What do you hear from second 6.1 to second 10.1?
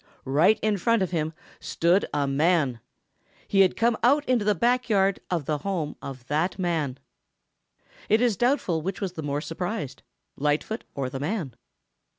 that man. It is doubtful which was the more surprised,